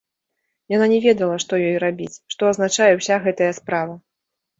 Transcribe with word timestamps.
Яна 0.75 0.85
не 0.93 0.95
ведала, 1.03 1.35
што 1.43 1.53
ёй 1.67 1.75
рабіць, 1.83 2.15
што 2.35 2.49
азначае 2.53 2.89
ўся 3.01 3.15
гэтая 3.27 3.51
справа. 3.59 3.95